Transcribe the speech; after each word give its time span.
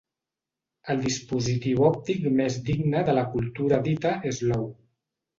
El 0.93 1.01
dispositiu 1.01 1.83
òptic 1.89 2.25
més 2.39 2.57
digne 2.69 3.03
de 3.09 3.15
la 3.17 3.25
cultura 3.35 3.79
dita 3.89 4.15
Slow. 4.39 4.65